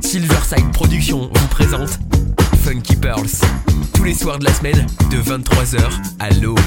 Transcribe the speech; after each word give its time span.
Silverside 0.00 0.72
Productions 0.72 1.30
vous 1.32 1.48
présente 1.48 1.90
Funky 2.64 2.96
Pearls. 2.96 3.28
Tous 3.94 4.04
les 4.04 4.14
soirs 4.14 4.38
de 4.38 4.44
la 4.44 4.54
semaine 4.54 4.86
de 5.10 5.18
23h 5.18 5.90
à 6.18 6.30
l'aube. 6.40 6.58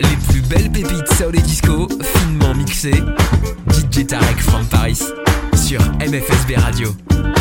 Les 0.00 0.16
plus 0.28 0.40
belles 0.42 0.70
pépites 0.70 1.12
soul 1.14 1.36
et 1.36 1.42
disco, 1.42 1.88
finement 2.02 2.54
mixées. 2.54 3.02
DJ 3.70 4.06
Tarek 4.06 4.40
from 4.40 4.64
Paris 4.66 5.00
sur 5.56 5.80
MFSB 6.00 6.56
Radio. 6.56 6.94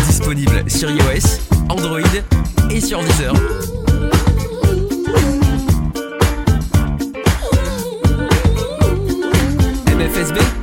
Disponible 0.08 0.64
sur 0.70 0.90
iOS, 0.90 1.40
Android 1.70 2.00
et 2.70 2.82
sur 2.82 3.00
Deezer. 3.04 3.34
MFSB 9.88 10.63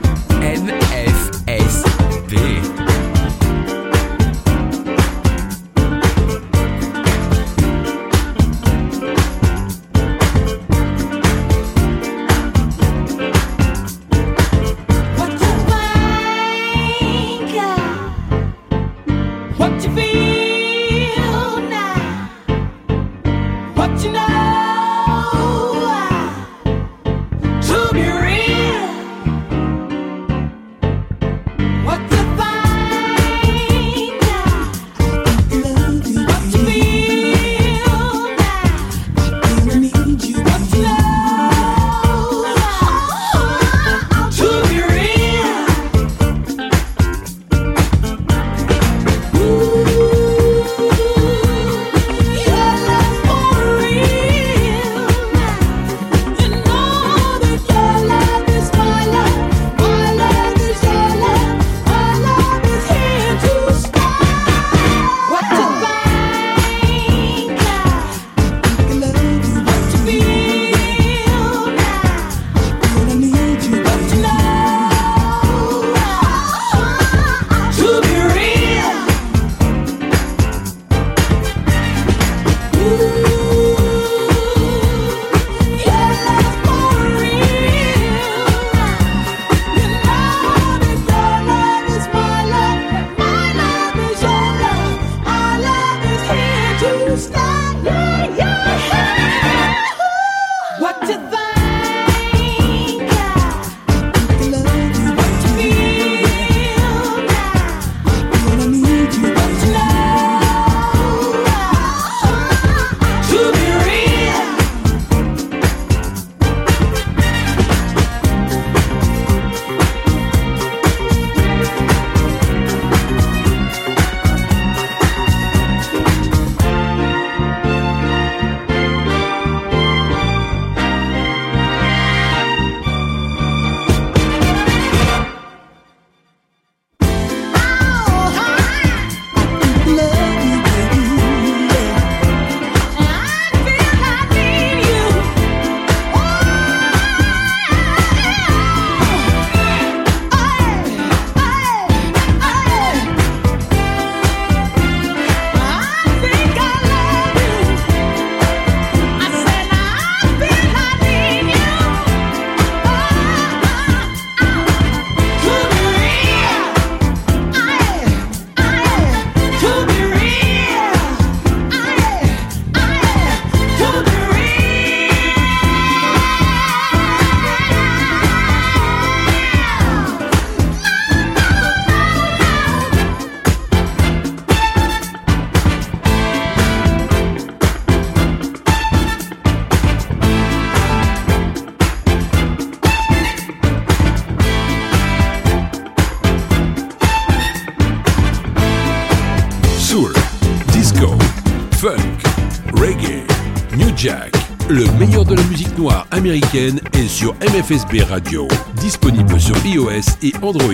Jack. 204.00 204.34
Le 204.70 204.86
meilleur 204.98 205.26
de 205.26 205.34
la 205.34 205.42
musique 205.42 205.76
noire 205.76 206.06
américaine 206.10 206.80
est 206.94 207.06
sur 207.06 207.34
MFSB 207.34 208.00
Radio, 208.08 208.48
disponible 208.76 209.38
sur 209.38 209.54
iOS 209.66 210.16
et 210.22 210.32
Android. 210.40 210.72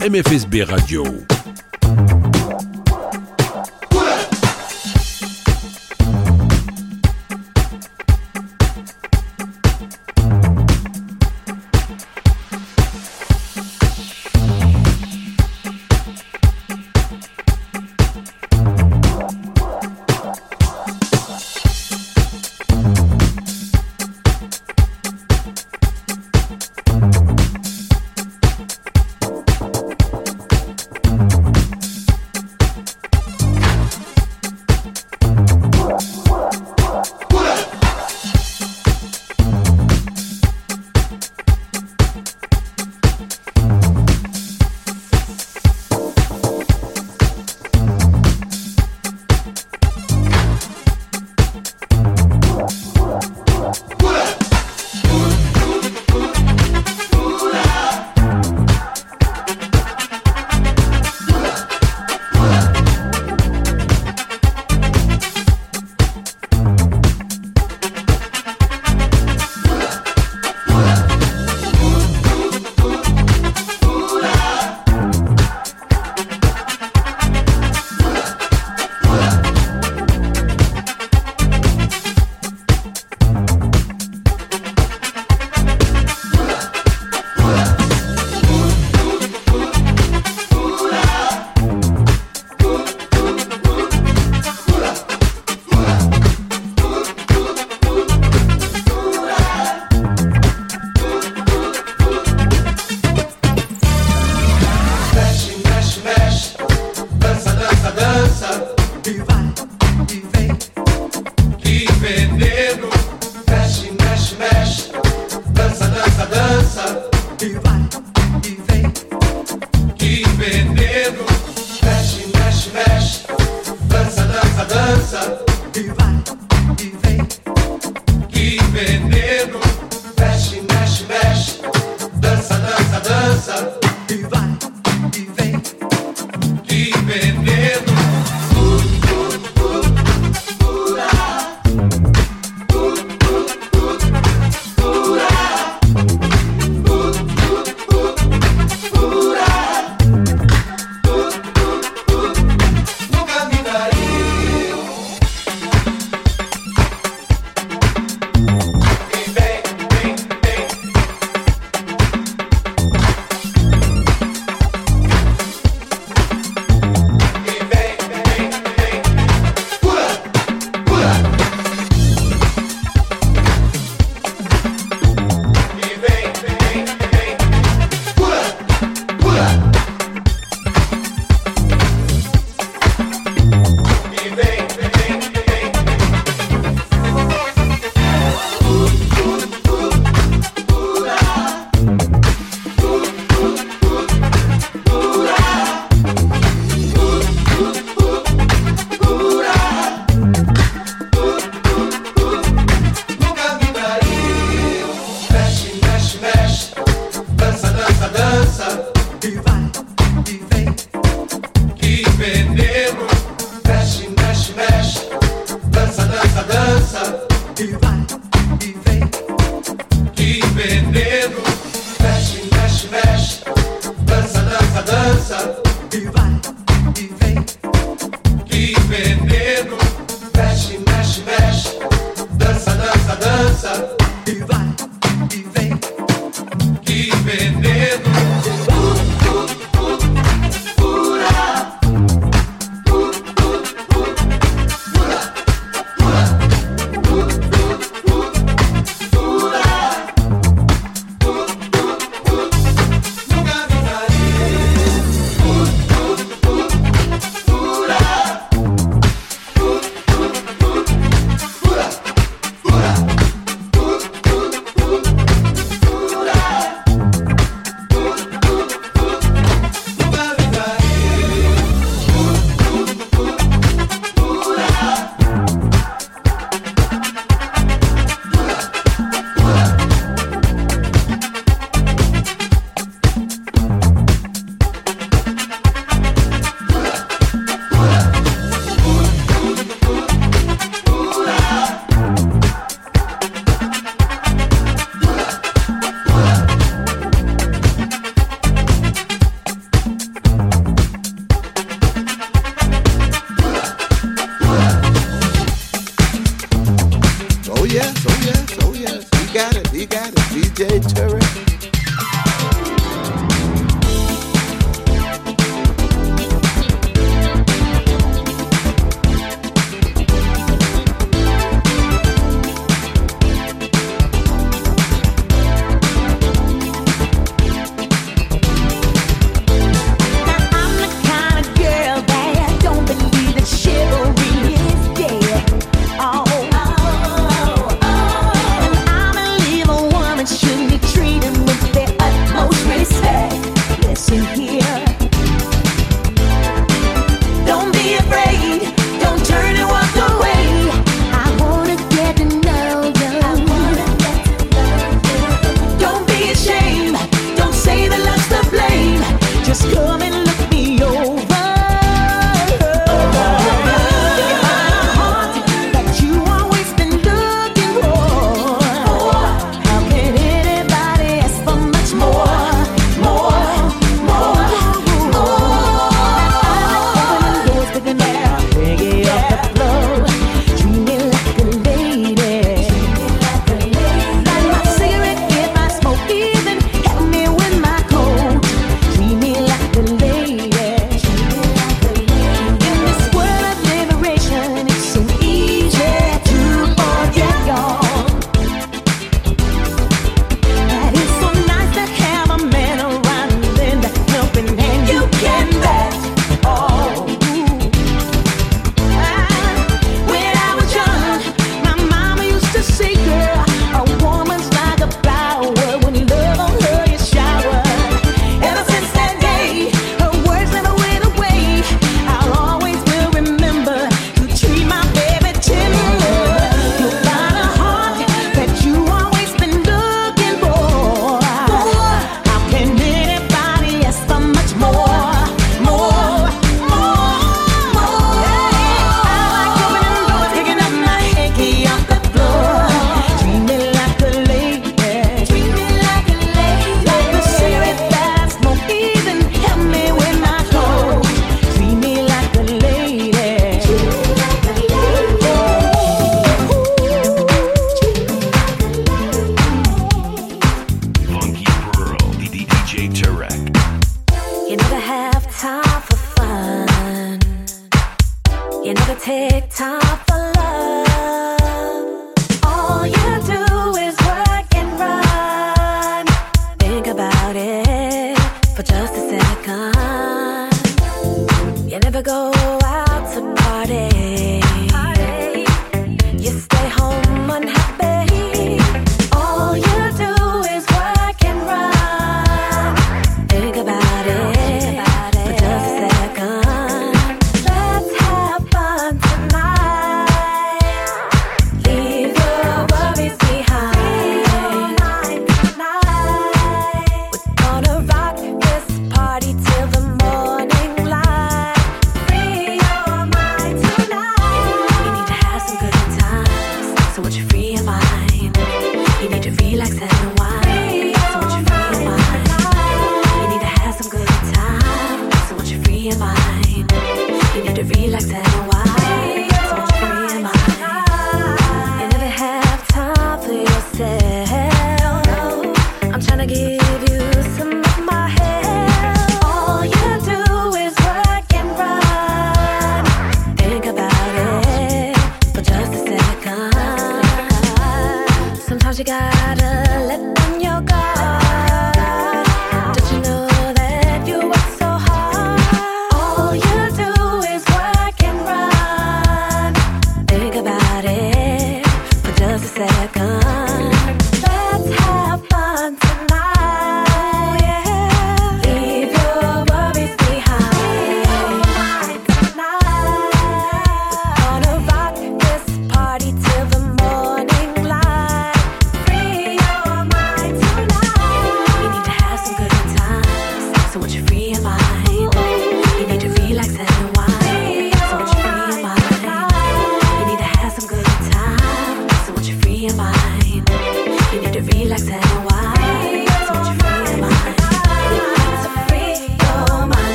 MFSB 0.00 0.62
Radio, 0.62 1.02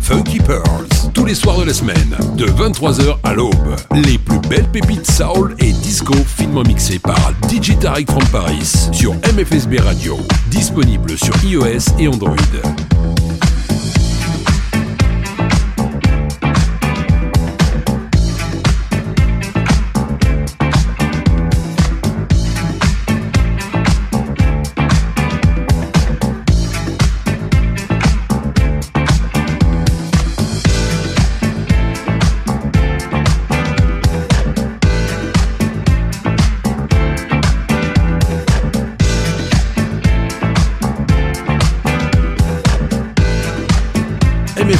Funky 0.00 0.38
Pearls. 0.38 1.10
Tous 1.12 1.24
les 1.24 1.34
soirs 1.34 1.58
de 1.58 1.64
la 1.64 1.74
semaine, 1.74 2.16
de 2.36 2.46
23h 2.46 3.16
à 3.24 3.34
l'aube. 3.34 3.74
Les 3.92 4.16
plus 4.16 4.38
belles 4.48 4.68
pépites 4.68 5.10
soul 5.10 5.56
et 5.58 5.72
disco 5.72 6.14
finement 6.14 6.62
mixées 6.62 7.00
par 7.00 7.32
DJ 7.50 7.72
from 8.08 8.24
Paris 8.30 8.88
sur 8.92 9.14
MFSB 9.14 9.80
Radio. 9.80 10.16
Disponible 10.50 11.18
sur 11.18 11.34
iOS 11.44 11.98
et 11.98 12.06
Android. 12.06 12.36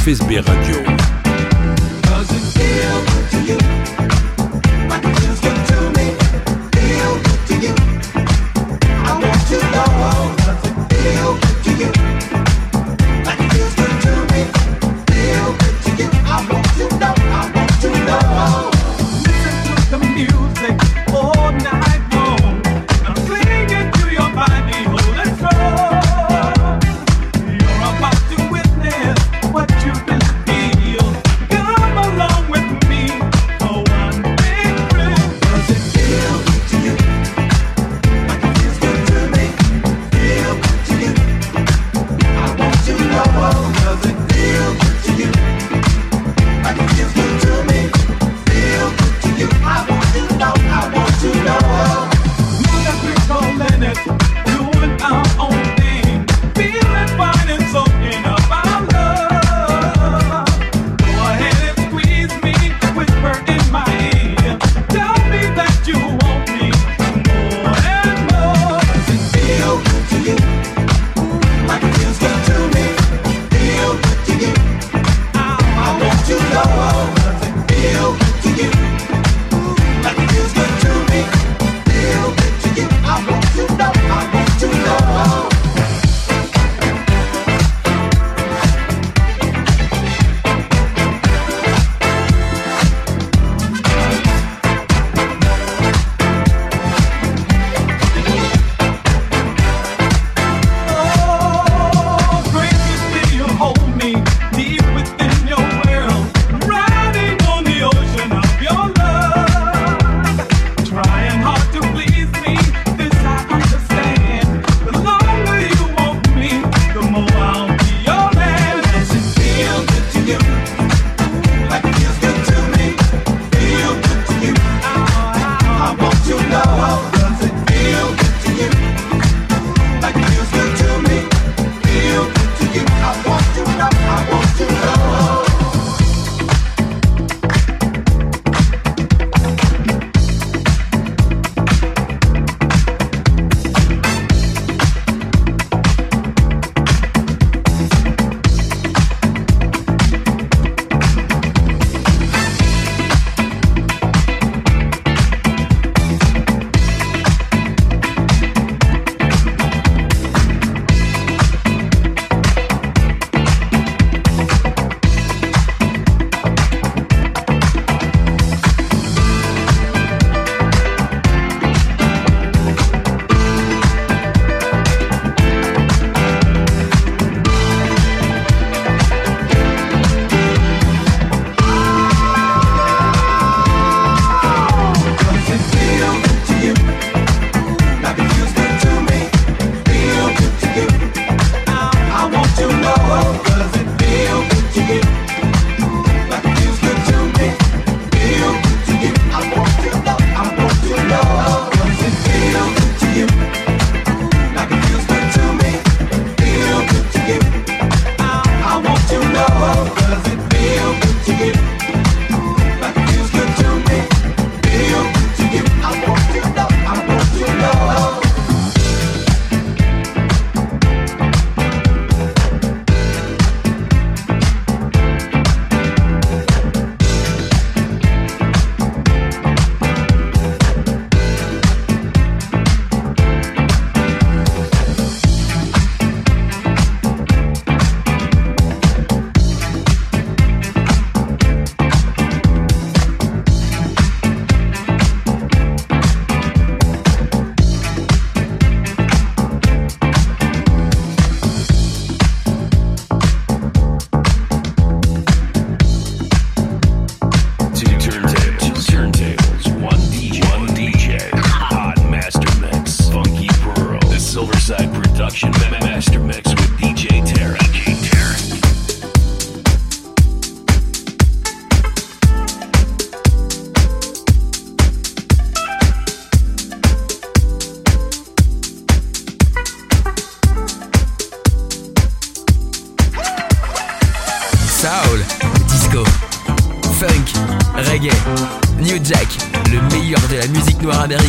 FSB 0.03 0.41
Radio. 0.41 0.82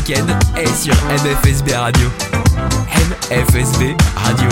week-end 0.09 0.27
est 0.57 0.75
sur 0.75 0.95
MFSB 1.07 1.73
Radio. 1.73 2.09
MFSB 3.31 3.95
Radio. 4.17 4.49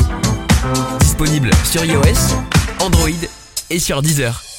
Disponible 1.00 1.50
sur 1.64 1.84
iOS, 1.84 2.36
Android 2.80 3.08
et 3.70 3.78
sur 3.78 4.02
Deezer. 4.02 4.51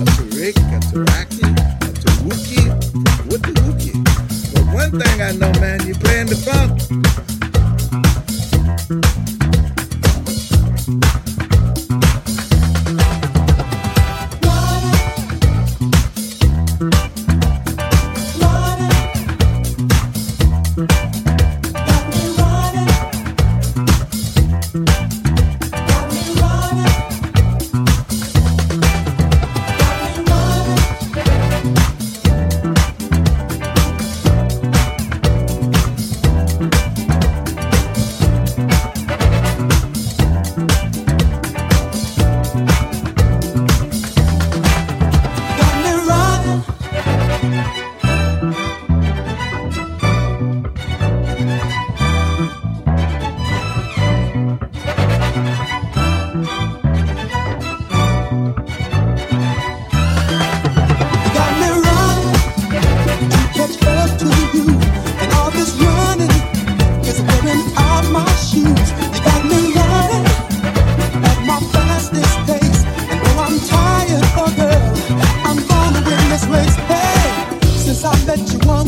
a 0.00 0.04
Tarik, 0.04 0.56
a 0.56 0.80
Taraki, 0.90 1.42
a 1.42 1.92
Tawuki. 2.02 2.68
What 3.30 3.42
the 3.42 3.52
Wookie? 3.62 3.94
But 4.52 4.74
one 4.74 4.90
thing 5.00 5.22
I 5.22 5.32
know, 5.32 5.52
man, 5.60 5.86
you 5.86 5.94
playing 5.94 6.26
the 6.26 6.36
funk. 6.36 7.03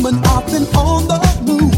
woman 0.07 0.23
often 0.25 0.63
on 0.75 1.07
the 1.07 1.17
move. 1.45 1.76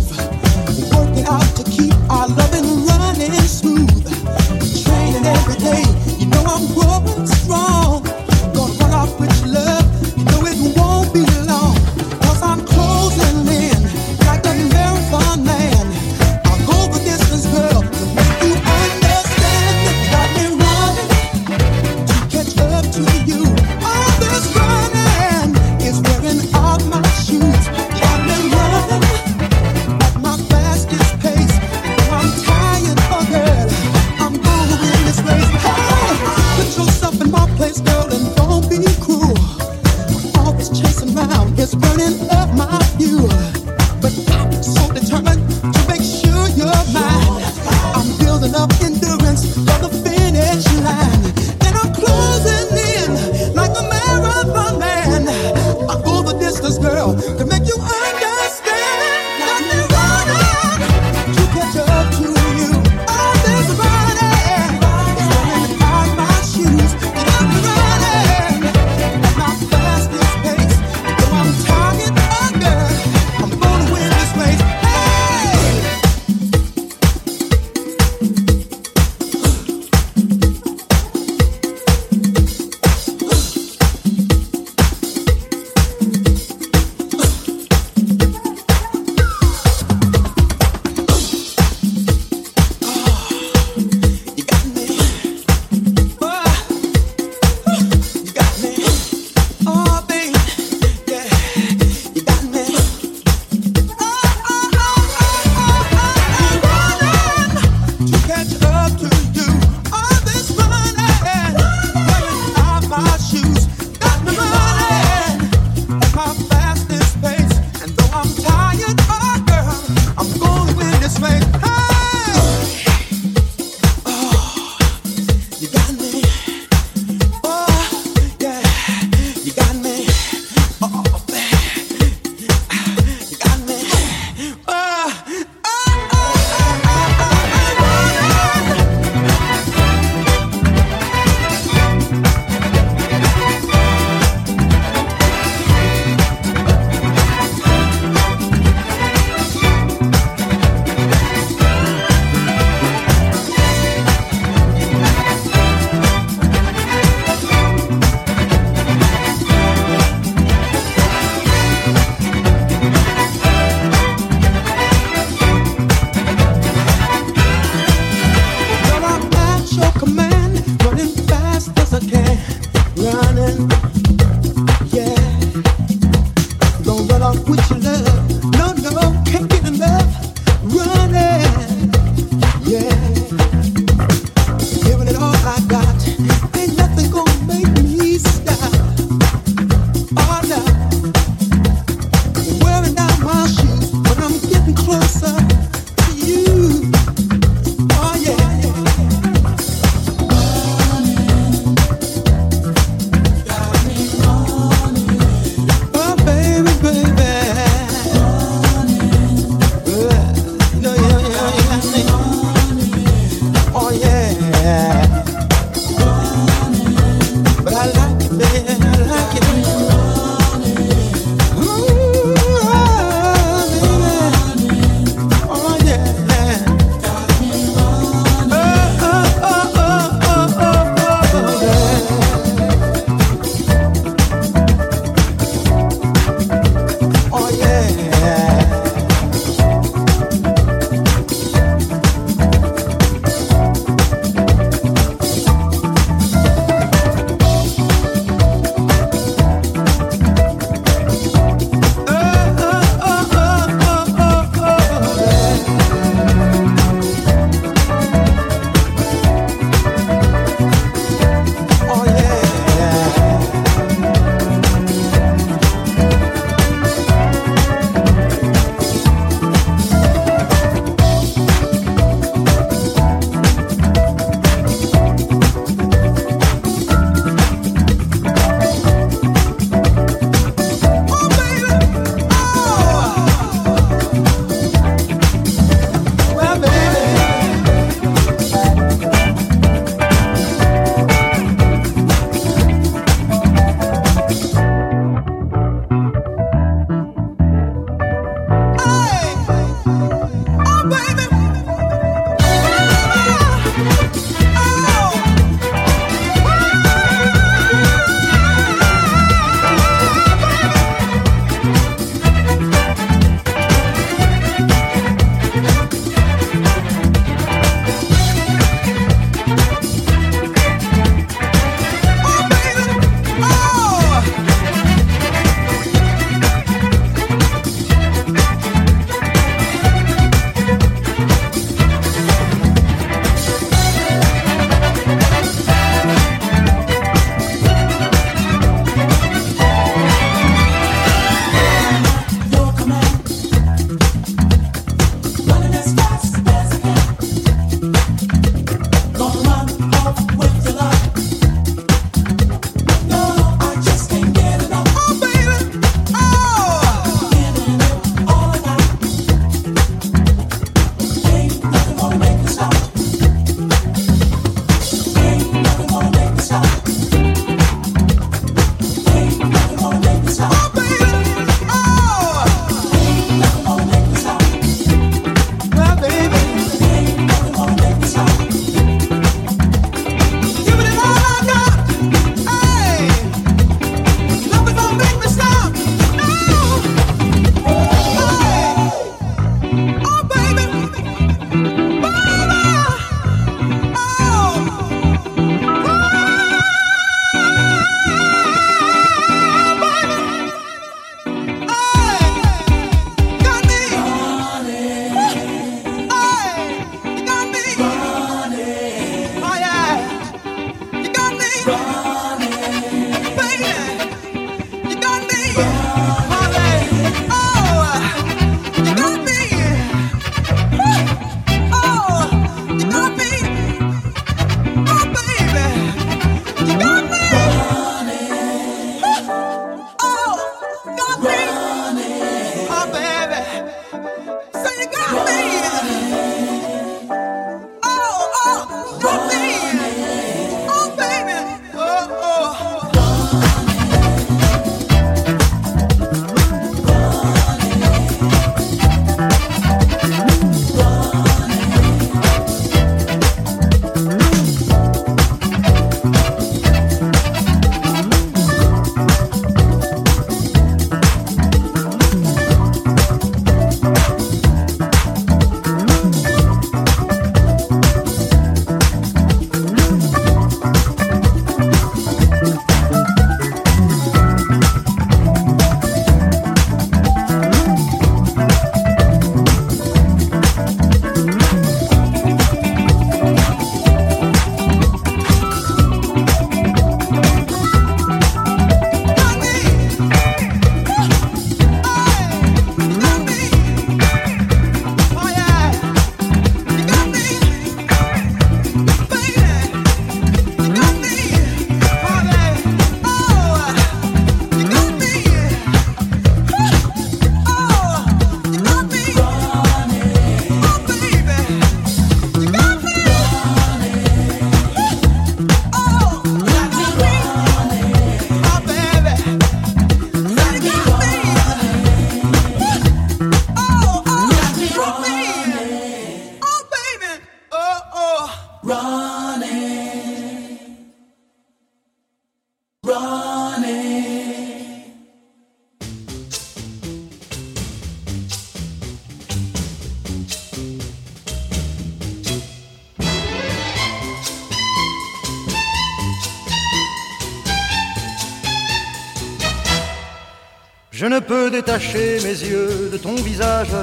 Je 551.01 551.05
ne 551.05 551.19
peux 551.19 551.49
détacher 551.49 552.19
mes 552.25 552.37
yeux 552.51 552.89
de 552.91 552.97
ton 552.97 553.15
visage 553.15 553.73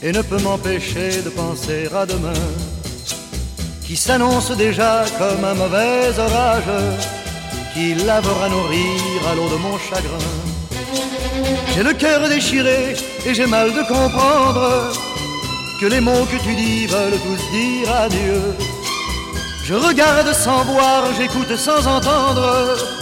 et 0.00 0.12
ne 0.12 0.22
peux 0.22 0.38
m'empêcher 0.38 1.22
de 1.22 1.28
penser 1.28 1.88
à 1.92 2.06
demain 2.06 2.44
qui 3.84 3.96
s'annonce 3.96 4.52
déjà 4.56 5.04
comme 5.18 5.44
un 5.44 5.54
mauvais 5.54 6.16
orage 6.16 6.72
qui 7.74 7.94
lavera 7.94 8.48
nos 8.48 8.62
rires 8.68 9.28
à 9.28 9.34
l'eau 9.34 9.48
de 9.48 9.56
mon 9.56 9.76
chagrin. 9.76 10.28
J'ai 11.74 11.82
le 11.82 11.94
cœur 11.94 12.28
déchiré 12.28 12.94
et 13.26 13.34
j'ai 13.34 13.46
mal 13.46 13.72
de 13.72 13.82
comprendre 13.82 14.92
que 15.80 15.86
les 15.86 16.00
mots 16.00 16.26
que 16.30 16.40
tu 16.44 16.54
dis 16.54 16.86
veulent 16.86 17.20
tous 17.26 17.42
dire 17.50 17.92
adieu. 17.92 18.42
Je 19.64 19.74
regarde 19.74 20.32
sans 20.32 20.62
voir, 20.62 21.12
j'écoute 21.18 21.56
sans 21.56 21.84
entendre. 21.88 22.97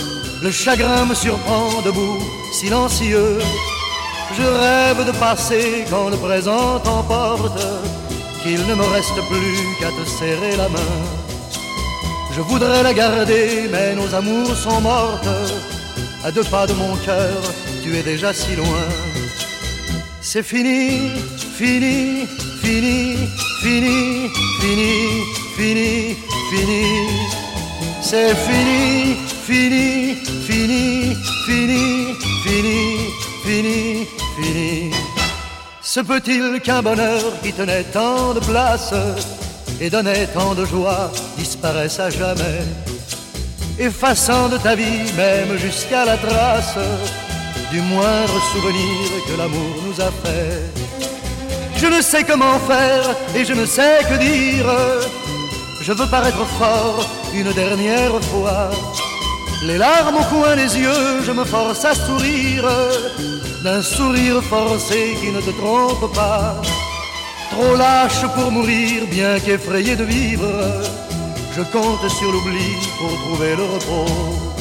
Le 0.46 0.52
chagrin 0.52 1.06
me 1.06 1.14
surprend 1.16 1.82
debout, 1.84 2.20
silencieux. 2.52 3.40
Je 4.38 4.42
rêve 4.42 5.04
de 5.04 5.10
passer 5.18 5.84
quand 5.90 6.08
le 6.08 6.16
présent 6.16 6.78
t'emporte 6.78 7.60
qu'il 8.44 8.64
ne 8.64 8.74
me 8.76 8.84
reste 8.84 9.20
plus 9.28 9.58
qu'à 9.80 9.88
te 9.88 10.08
serrer 10.08 10.56
la 10.56 10.68
main. 10.68 10.94
Je 12.32 12.40
voudrais 12.42 12.84
la 12.84 12.94
garder, 12.94 13.68
mais 13.72 13.96
nos 13.96 14.14
amours 14.14 14.54
sont 14.54 14.80
mortes. 14.80 15.26
À 16.22 16.30
deux 16.30 16.44
pas 16.44 16.68
de 16.68 16.74
mon 16.74 16.94
cœur, 17.04 17.42
tu 17.82 17.96
es 17.96 18.04
déjà 18.04 18.32
si 18.32 18.54
loin. 18.54 18.86
C'est 20.20 20.44
fini, 20.44 21.10
fini, 21.58 22.24
fini, 22.62 23.16
fini, 23.62 24.30
fini, 24.60 25.24
fini, 25.56 26.16
fini. 26.50 27.36
C'est 28.00 28.36
fini, 28.36 29.16
fini, 29.44 30.35
fini, 30.46 31.14
fini, 31.46 32.14
fini, 32.44 32.80
fini, 33.44 34.06
fini. 34.36 34.90
Se 35.82 36.00
peut-il 36.00 36.60
qu'un 36.60 36.82
bonheur 36.82 37.22
qui 37.42 37.52
tenait 37.52 37.84
tant 37.84 38.34
de 38.34 38.40
place 38.40 38.94
et 39.80 39.90
donnait 39.90 40.26
tant 40.26 40.54
de 40.54 40.64
joie 40.64 41.10
disparaisse 41.36 41.98
à 42.00 42.10
jamais, 42.10 42.62
effaçant 43.78 44.48
de 44.48 44.58
ta 44.58 44.74
vie 44.74 45.04
même 45.16 45.56
jusqu'à 45.58 46.04
la 46.04 46.16
trace 46.16 46.78
du 47.70 47.80
moindre 47.80 48.38
souvenir 48.52 49.06
que 49.26 49.34
l'amour 49.38 49.74
nous 49.86 50.00
a 50.00 50.10
fait 50.22 50.62
Je 51.76 51.86
ne 51.86 52.00
sais 52.00 52.24
comment 52.24 52.58
faire 52.60 53.04
et 53.34 53.44
je 53.44 53.52
ne 53.52 53.66
sais 53.66 53.98
que 54.08 54.16
dire. 54.18 54.66
Je 55.82 55.92
veux 55.92 56.08
paraître 56.08 56.44
fort 56.58 57.06
une 57.34 57.52
dernière 57.52 58.20
fois. 58.30 58.70
Les 59.62 59.78
larmes 59.78 60.16
au 60.16 60.24
coin 60.24 60.54
des 60.54 60.78
yeux, 60.78 61.22
je 61.24 61.32
me 61.32 61.44
force 61.44 61.84
à 61.84 61.94
sourire 61.94 62.68
d'un 63.64 63.82
sourire 63.82 64.42
forcé 64.42 65.16
qui 65.20 65.30
ne 65.30 65.40
te 65.40 65.50
trompe 65.50 66.14
pas. 66.14 66.60
Trop 67.50 67.74
lâche 67.74 68.26
pour 68.34 68.50
mourir, 68.52 69.06
bien 69.10 69.40
qu'effrayé 69.40 69.96
de 69.96 70.04
vivre, 70.04 70.52
je 71.56 71.62
compte 71.62 72.08
sur 72.10 72.30
l'oubli 72.30 72.70
pour 72.98 73.12
trouver 73.24 73.56
le 73.56 73.64
repos. 73.64 74.56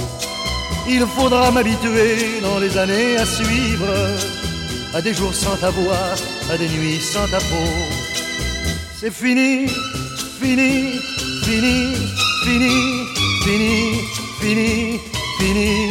Il 0.87 1.05
faudra 1.15 1.51
m'habituer 1.51 2.39
dans 2.41 2.59
les 2.59 2.77
années 2.77 3.17
à 3.17 3.25
suivre 3.25 3.93
à 4.93 5.01
des 5.01 5.13
jours 5.13 5.33
sans 5.33 5.57
ta 5.57 5.71
voix, 5.71 6.07
à 6.51 6.57
des 6.57 6.69
nuits 6.69 7.01
sans 7.01 7.27
ta 7.27 7.39
peau. 7.39 7.69
C'est 8.97 9.13
fini, 9.13 9.67
fini, 10.39 10.99
fini, 11.43 11.95
fini, 12.45 12.75
fini, 13.43 14.01
fini, 14.45 14.99
fini. 15.39 15.89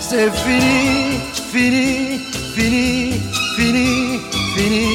C'est 0.00 0.30
fini, 0.42 1.20
fini, 1.52 2.18
fini, 2.54 3.20
fini, 3.56 4.20
fini, 4.54 4.86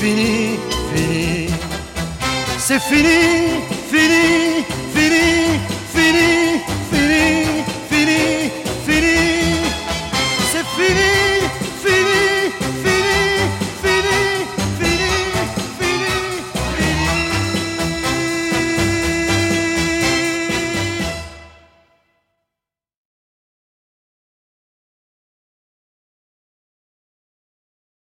fini, 0.00 0.58
fini. 0.90 1.50
C'est 2.58 2.80
fini, 2.80 3.18
fini, 3.90 4.64
fini, 4.94 5.26
fini. 5.94 6.60